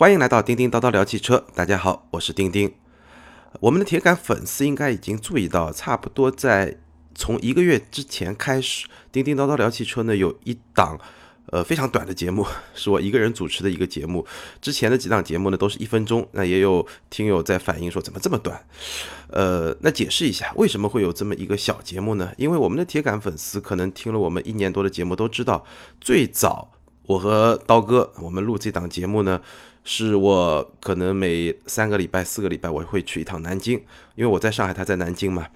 [0.00, 2.72] 欢迎来到叮叮叨叨聊汽车，大家好，我是叮叮。
[3.60, 6.78] 我们的铁杆粉丝应该已经注意到，差不多在
[7.14, 10.98] 从一个月之前开始，叮叮叨叨聊汽车呢有一档
[11.50, 14.26] 呃非常短的节目， 是我一个人主持的一个节目。
[14.62, 18.64] 之前的几档节目呢都是一分钟，那也有听友在反映说怎么这么短？
[19.28, 22.32] 呃，那解释一下为什么会有这么一个小节目呢？
[22.38, 25.66] 因为我们的铁杆粉丝可能听了我们一年多的节目都知道，
[26.00, 26.72] 最早
[27.02, 29.42] 我和刀哥我们录这档节目呢。
[29.82, 33.78] 是我可能每三个礼拜、四个礼拜我会去一趟南京，
[34.14, 35.46] 因为我在上海，他在南京嘛。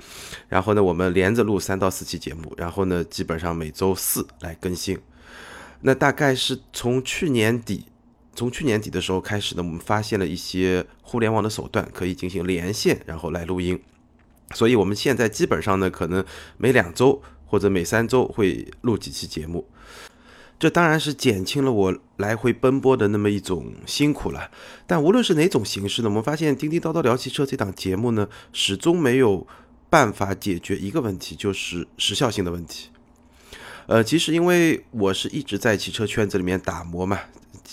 [0.48, 4.98] 然后呢，我们连着录三到四期节目，然后呢，基本上每周四来更新。
[5.82, 7.86] 那大概是从去年底，
[8.34, 13.78] 从去年底的时候开始呢，我们发现了一些互联网的手段可以进行连线，然后来录音。
[14.54, 16.24] 所以我们现在基本上呢，可能
[16.56, 19.68] 每两周或者每三周会录几期节目。
[20.58, 24.50] 这当然是减轻了我来回奔波的那么一种辛苦了，
[24.86, 29.46] 但无论是哪种形式呢，我们发现《叮叮叨叨聊汽车》这档节目呢，始终没有
[29.90, 32.88] 办法解决一个问题，就是时效性的问题。
[33.86, 37.20] 呃，其实因为我是一直在汽车圈子里面打磨嘛。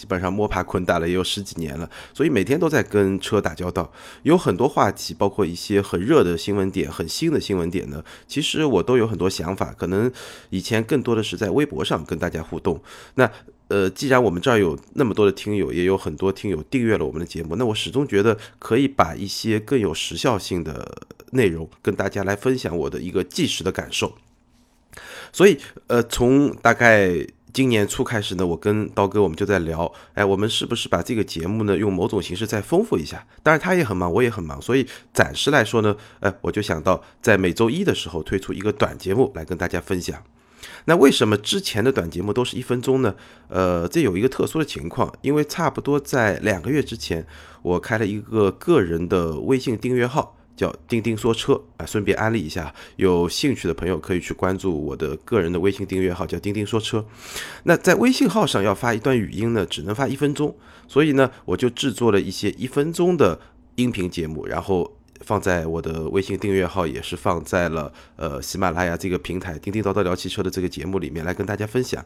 [0.01, 8.03] 基本上摸爬滚打了也有十几年了，所以每天都在跟车打交道，有很多话题，包括一些很热的新闻点、很新的新闻点呢。
[8.27, 10.11] 其实我都有很多想法，可能
[10.49, 12.81] 以前更多的是在微博上跟大家互动。
[13.13, 13.29] 那
[13.67, 24.15] 呃，既然我们这儿有那么多的听友，也有很多听友订阅了我们的节目，那我始终觉得可以把一些更有时效性的内容跟大家来分享我的一个即时的感受。
[25.31, 27.27] 所以呃，从大概。
[27.53, 33.25] 今年初开始呢，我跟刀哥我们就在聊，哎，我们是不是把这个节目呢用某种形式再丰富一下？
[33.43, 40.23] 当然他也很忙，我也很忙，所以暂时来说呢，哎，我就想到在每周一的时候推出一个短节目来跟大家分享。
[40.85, 43.15] 那为什么之前的短节目都是一分钟呢？
[43.49, 47.25] 呃，这有一个特殊的情况，因为差不多在两个月之前，
[47.63, 50.37] 我开了一个个人的微信订阅号。
[50.55, 57.03] 叫钉钉说车啊，顺便安利一下，有兴趣的朋友可以去关注我的个人的微信订阅号，叫钉钉说车。
[57.63, 60.55] 那在微信号上要发一段语音呢，只能发一分钟，
[60.87, 63.39] 所以呢，我就制作了一些一分钟的
[63.75, 72.05] 音频节目，然后放在我的微信订阅号，也是放在了呃喜马拉雅这个平台，叮叮叨叨聊汽车的这个节目里面来跟大家分享。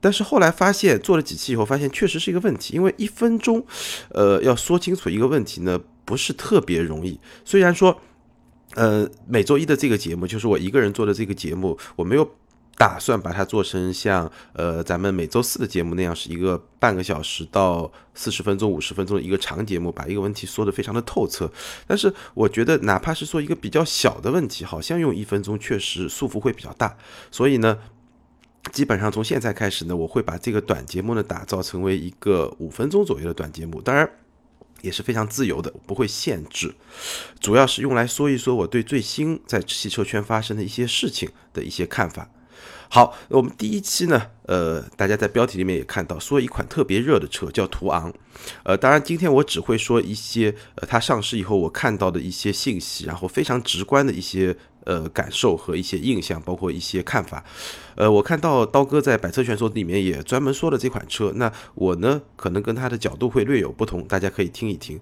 [0.00, 3.64] 但是后来发现做了几期以后，发现确实是一个问题，因为一分钟，
[4.10, 5.80] 呃，要说清楚一个问题呢。
[6.08, 7.20] 不是特别容易。
[7.44, 8.00] 虽然说，
[8.76, 12.26] 呃，每周一的这个节目就是我一个人做的这个节目，我没有
[12.78, 21.52] 打算把它做成像呃咱们每周四的节目那样是一个半个小时到四十分钟、五十分钟的一个长节目，把一个问题说的非常的透彻。
[21.86, 26.96] 但是我觉得，哪怕是说一个比较小的问题，好像用一分钟确实束缚会比较大。
[27.30, 27.76] 所以呢，
[28.72, 33.82] 基本上从现在开始呢，我会把这个短节目呢打造成为一个五分钟左右的短节目。
[33.82, 34.08] 当然。
[34.82, 36.74] 也是非常自由的，不会限制，
[37.40, 42.30] 主要是用来说一说我对最新在汽车圈发生的一些事情的一些看法。
[42.90, 48.12] 好，我们第一期呢，呃，大家在标题里面也看到，说一款特别热的车叫途昂，
[48.62, 54.56] 呃，当然今天我只会说一些，呃，它上市以后我看到的一些信息，然后非常直观的一些。
[54.88, 57.44] 呃，感受和一些印象，包括一些看法。
[57.94, 61.30] 呃，我看到刀哥在百车全说里面也专门说了这款车。
[61.36, 64.98] 那我呢，可能跟他的角度会略有不同，大家可以听一听。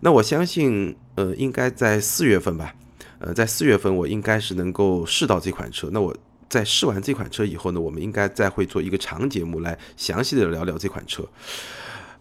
[0.00, 2.74] 那我相信，呃，应该在四月份吧。
[3.20, 5.88] 呃，在四月份我应该是能够试到这款车。
[5.90, 6.14] 那我
[6.50, 11.26] 在试完这款车以后呢，我们应该再会做一个长节目来详细的聊聊这款车。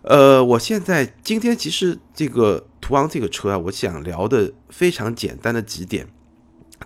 [0.04, 6.08] 呃，我现在今天其实这个途昂这个车啊，我想聊的非常简单的几点。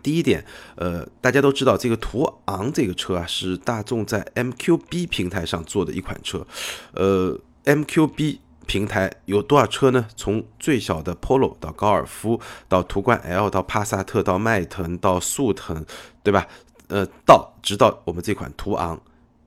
[0.01, 0.43] 第一点，
[0.75, 6.45] 呃，大家都知道这个途昂这个车啊，是大众在 MQB 平台上做的一款车。
[6.93, 10.07] 呃，MQB 平台有多少车呢？
[10.15, 15.85] 从最小的 Polo 到高尔夫，到途观 L，到帕萨特，到迈腾，到速腾，
[16.23, 16.47] 对吧？
[16.87, 19.01] 呃，到直到我们这款途昂。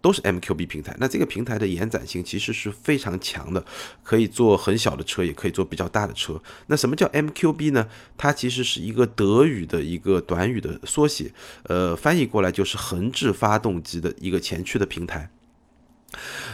[0.06, 3.64] 都是 MQB 平台，那这个平台的延展性其实是非常强的，
[4.04, 6.40] 可以做很小的车，也可以做比较大的车。
[6.68, 7.88] 那什么叫 MQB 呢？
[8.16, 11.32] 它其实是一个德语的一个短语的缩写，
[11.64, 15.28] 呃，翻译过来就是横置发动机的一个前驱的平台。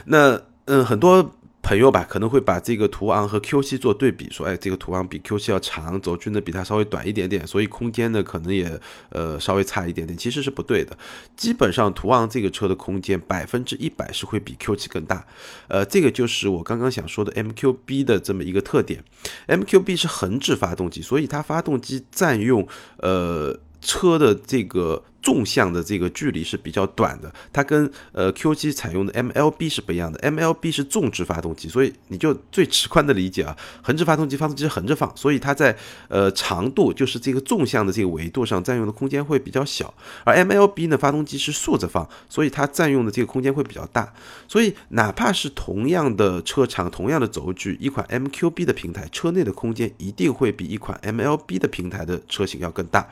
[0.06, 1.34] 那嗯，很多。
[1.62, 8.80] 朋友吧，可能会把这个途昂和 Q7 做对比，说，哎，这个途昂比 Q7 要长，轴距呢比它稍微短一点点，所以空间呢可能也
[9.10, 10.18] 呃稍微差一点点。
[10.18, 10.98] 其实是不对的，
[11.36, 15.24] 基本上途昂这个车的空间百分之一百是会比 Q7 更大。
[15.68, 19.04] 呃，这个就是我刚刚想说的 MQB 的这么一个特点。
[19.46, 22.66] MQB 是横置发动机，所以它发动机占用
[22.98, 35.76] 呃车的这个纵向的这个距离是比较短的，它跟呃 Q7 采用的 MLB 是不一样的，MLB 是纵置发动机，所以你就最直观的理解啊，横置发动机发动机是横着放，所以它在
[36.08, 44.12] 呃长度就是这个纵向的这个维度上占用的空间会比较小，而 MLB 呢发动机是竖着放，所以它占用的这个空间会比较大，
[44.48, 53.08] 所以哪怕是同样的车长、同样的轴距，一款 MQB 的平台车内的空间一定会比一款 MLB 的平台的车型要更大。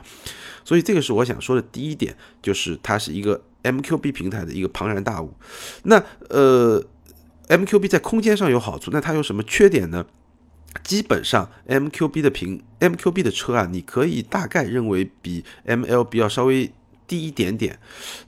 [0.63, 5.33] 所以这个是我想说的第一点，就是它是一个 MQB 平台的一个庞然大物。
[5.83, 6.83] 那呃
[7.47, 10.05] ，MQB 在空间上有好处，那它有什么缺点呢？
[10.83, 16.71] 基本上 MQB 的平 MQB 的车啊，你可以大概认为比 MLB 要稍微
[17.05, 17.77] 低一点点。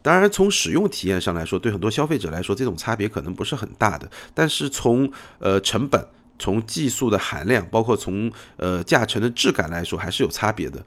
[0.04, 4.08] 当然，从使用体验上来说，对很多消费者来说，这种差别可能不是很大的。
[4.36, 6.06] 但是从呃成本。
[6.44, 10.86] 从技术的含量，包括从呃驾乘的质感来说，还是有差别的。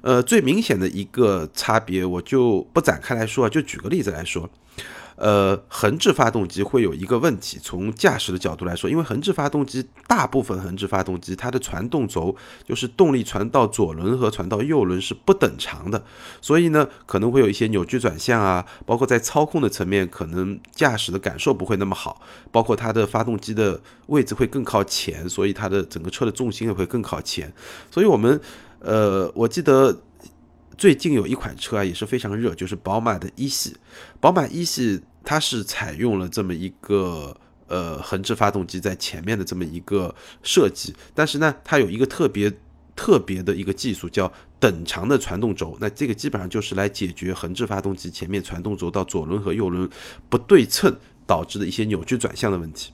[0.00, 4.48] 呃，最明显的一个差别，我就不展开来说，就举个例子来说。
[5.16, 12.34] 呃，横置发动机会有一个问题，从驾驶的角度来说，因为横置发动机大部分横置发动机它的传动轴
[12.66, 16.04] 就是动力传到左轮和传到右轮是不等长的，
[16.40, 22.20] 所以呢可能会有一些扭矩转向啊，包括在操控的层面，可能驾驶的感受不会那么好，
[22.50, 27.52] 包括它的发动机的位置会更靠前，所以它的整个车的重心也会更靠前，
[27.90, 28.40] 所以我们
[28.80, 29.96] 呃，我记得。
[30.76, 33.76] 最近有一款车啊，也是非常热，就是宝马的一系。
[34.20, 37.36] 宝马一系它是采用了这么一个
[37.66, 42.52] 呃横置发动机在前面的这么一个设计，但是呢，它有一个特别
[42.96, 45.76] 特别的一个技术，叫等长的传动轴。
[45.80, 49.88] 那这个基本上就是来解决横置发动机前面传动轴到左轮和右轮
[50.28, 50.96] 不对称
[51.26, 52.92] 导致的一些扭矩转向的问题。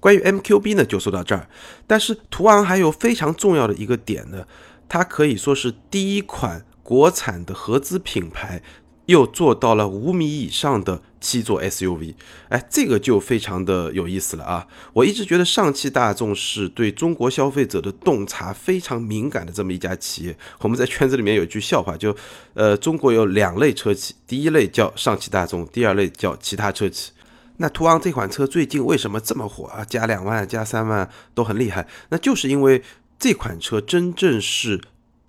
[0.00, 1.48] 关于 MQB 呢，就说到这儿。
[1.86, 4.46] 但是途昂还有非常重要的一个点呢，
[4.88, 6.64] 它可以说是第一款。
[6.92, 8.62] 国产的合资品牌
[9.06, 12.14] 又做到了五米以上的七座 SUV，
[12.50, 14.66] 哎，这个就非常的有意思了啊！
[14.92, 20.36] 我一直觉得上汽大众是对中国消费者的洞察非常敏感的这么一家企业。
[20.58, 22.14] 我们在圈子里面有一句笑话，就
[22.52, 27.12] 呃，中国有两类车企，第一类叫上汽大众，第二类叫其他车企。
[27.56, 29.82] 那途昂这款车最近为什么这么火啊？
[29.82, 32.82] 加两万、加三万都很厉害，那就是因为
[33.18, 34.78] 这款车真正是。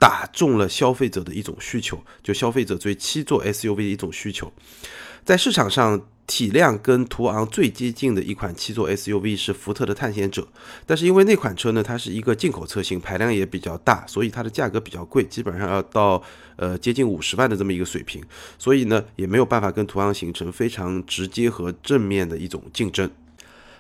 [0.04, 4.52] 打中了消费者的一种需求，就消费者对七座 SUV 的一种需求。
[5.24, 10.46] 在市场上，体量跟途昂最接近的一款七座 SUV 是福特的探险者，
[10.86, 16.22] 但是因为那款车呢，它是一个进口车型，排量也比较大，所以它的价格比较贵，基本上要到
[16.58, 18.22] 呃接近五十万的这么一个水平，
[18.60, 23.10] 所以呢，也没有办法跟途昂形成非常直接和正面的一种竞争。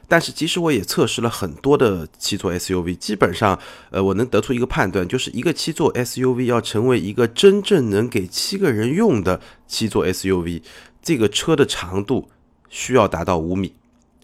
[0.07, 3.57] 但是，其实我也测试了很多的七座 SUV，基本上，
[3.89, 10.61] 呃，我能得出一个判断，就是一个七座 SUV 要成为一个真正能给七个人用的七座 SUV，
[11.01, 12.29] 这个车的长度
[12.69, 13.73] 需要达到五米，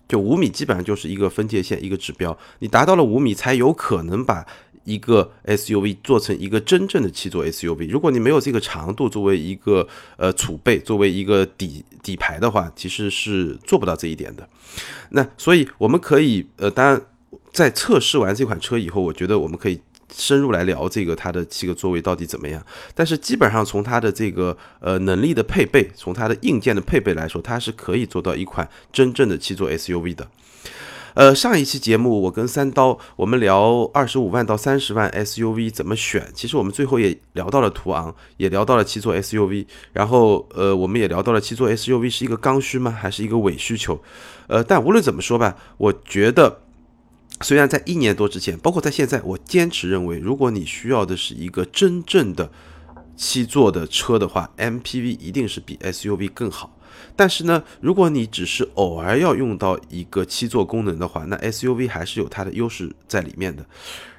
[0.07, 4.45] 就五米基本上就是一个分界线，一个指标，你达到了五米才有可能把。
[4.89, 9.87] 一个 SUV 做成一个真正的七座 SUV，如果你没有这个长度作为一个
[10.17, 14.49] 呃储备，作为一个底底盘的话，其实是做不到这一点的。
[15.11, 16.99] 那所以我们可以呃，当然
[17.53, 19.79] 在测试完这款车以后，我觉得我们可以
[20.11, 22.65] 深入来聊这个它的七个座位到底怎么样。
[22.95, 30.27] 但是基本上从它的这个呃能力的配备，从它的硬件的配备来说，它是可以做到一款真正的七座 SUV 的。
[31.19, 44.01] 呃，上一期节目我跟三刀我们聊二十五万到三十万 SUV 怎么选，其实我们最后也聊到了途昂，也聊到了七座 SUV，然后呃，我们也聊到了七座 SUV 是一个刚需吗，还是一个伪需求？
[44.47, 46.61] 呃，但无论怎么说吧，我觉得
[47.41, 52.49] 虽然在一年多之前，包括在现在，我坚持认为，如果你需要的是一个真正的
[53.19, 56.73] 七座的车的话，MPV 一定是比 SUV 更好。
[57.17, 63.65] 但是呢，如果你只是偶尔要用到一个七座功能的话，那 SUV 还是有它的优势在里面的。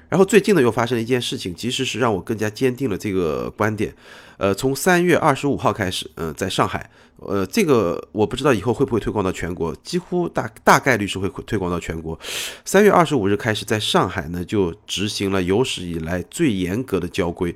[0.07, 3.91] 然后最近呢，又发生了一件事情，其实是让我更加坚定了这个观点。
[4.37, 12.19] 呃，从三月二十五号开始，嗯，在上海，呃，这个我不知道以后会不会推广到全国，几乎大大概率是会推广到全国。
[12.65, 17.55] 三月二十五日开始，在上海呢，就执行了有史以来最严格的交规。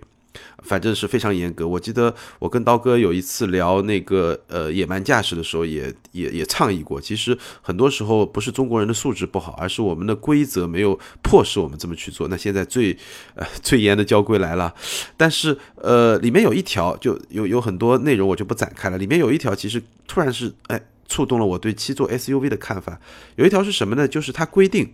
[0.63, 1.67] 反正是非常严格。
[1.67, 6.99] 我记得我跟刀哥有一次聊那个呃野蛮驾驶的时候，也也也倡议过。
[6.99, 12.27] 其实很多时候不是中国人的素质不好，而是我们的规则没有迫使我们这么去做。
[12.27, 12.97] 那现在最
[13.35, 14.73] 呃最严的交规来了，
[15.17, 18.97] 但是呃里面有一条就有有很多内容我就不展开了。
[18.97, 22.99] 里面有一条其实突然是哎触动了我对七座 SUV 的看法。
[23.35, 24.07] 有一条是什么呢？
[24.07, 24.93] 就是它规定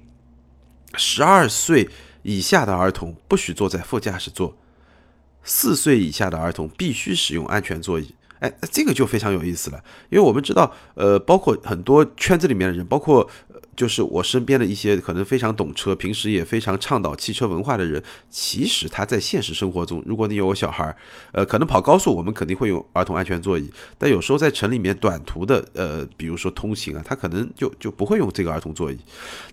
[0.96, 1.88] 十二岁
[2.24, 4.58] 以下的儿童不许坐在副驾驶座。
[5.44, 8.14] 四岁以下的儿童必须使用安全座椅。
[8.40, 13.30] 哎，这个就非常有意思了，因为我们知道，呃，包括很多圈子里面的人，包括
[13.76, 20.98] 就是我身边的一些可能非常懂车，平时也非常倡导汽车文化的人，其实他在现实生活中，如果你有个小孩儿，
[21.34, 28.98] 呃，可能跑高速我们肯定会用儿童安全座椅，但有时候在城里面短途的，呃，比如说通行啊，他可能就就不会用这个儿童座椅。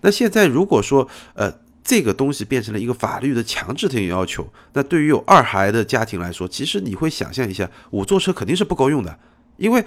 [0.01, 1.53] 那现在如果说，呃，
[1.89, 9.17] 这个东西变成了一个法律的强制性要求，那对于有二孩的家庭来说，其实你会想象一下，五座车肯定是不够用的，
[9.57, 9.83] 因为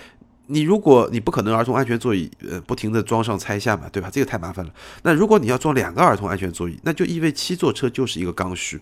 [0.48, 4.10] 你如果你不可能儿童安全座椅，呃，不停的装上拆下嘛，对吧？
[4.12, 4.74] 这个太麻烦了。
[5.04, 8.80] 那如果你要装两个儿童安全座椅，那就意味七座车就是一个刚需。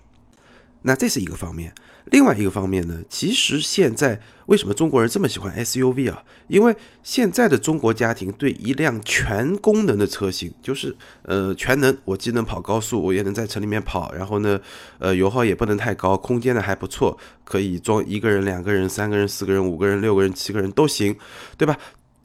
[0.81, 1.75] 那这是一个方面，
[2.07, 6.23] 另外一个方面呢，其实现在为什么中国人这么喜欢 SUV 啊？
[6.49, 14.61] 因为现在的中国家庭对一辆全功能的车型，就是呃全能，我既能跑高速，我也能在城里面跑，然后呢，
[14.99, 21.17] 呃油耗也不能太高，空间呢还不错，可以装一个人、两个人、三个人、四个人、五个人、六个人、七个人都行，
[21.57, 21.79] 对吧？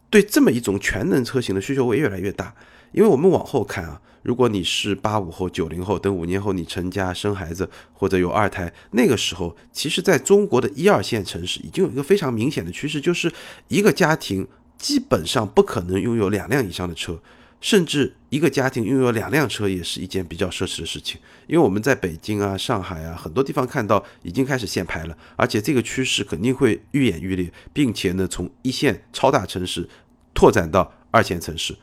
[0.09, 2.55] 对这么一种全能车型的需求会越来越大，
[2.91, 4.01] 因为我们往后看啊。
[4.23, 13.31] 如果你是八五后、九零后，等五年后你成家生孩子或者有二胎，那个时候，其实在中国的一二线城市已经有一个非常明显的趋势，就是
[13.67, 14.47] 一个家庭
[14.79, 17.21] 基本上不可能拥有两辆以上的车，
[17.61, 21.21] 甚至一个家庭拥有两辆车也是一件比较奢侈的事情。
[21.45, 29.87] 因为我们在北京啊、上海啊很多地方看到已经开始限牌了，而且这个趋势肯定会愈演愈烈，并且呢，从一线超大城市
[30.33, 31.75] 拓展到二线城市。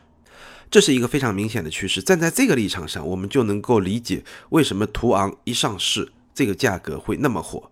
[0.73, 7.71] 这是一个非常明显的趋势，站在这个立场上，我们就能够理解为什么途昂一上市，这个价格会那么火。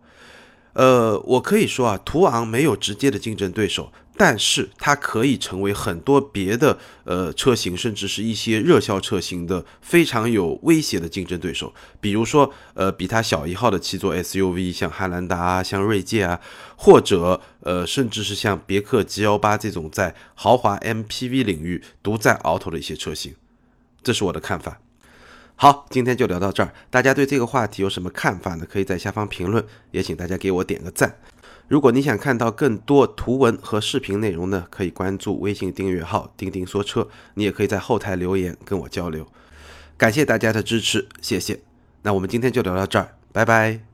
[0.75, 3.93] 呃，我可以说啊，途昂没有直接的竞争对手。
[4.17, 11.73] 但是它可以成为很多别的呃车型，甚至是一些热销车型的非常有威胁的竞争对手。
[12.03, 16.39] 比如说，呃，比它小一号的七座 SUV，像汉兰达啊，像锐界啊，
[16.77, 23.35] 或者呃，甚至是像别克 G 幺八这种在豪华 MPV 领域独占鳌头的一些车型。
[24.03, 24.83] 这是我的看法。
[25.63, 26.73] 好，今天就聊到这儿。
[26.89, 28.67] 大家对这个话题有什么看法呢？
[28.67, 31.15] 可以在下方评论，也请大家给我点个赞。
[31.69, 39.27] 如果你想看到更多图文和视频内容呢，可以关注微信订阅号“钉钉说车”，你也可以在后台留言跟我交流。
[39.99, 41.61] 感谢大家的支持，谢谢。
[42.01, 43.90] 那我们今天就聊到这儿，拜拜。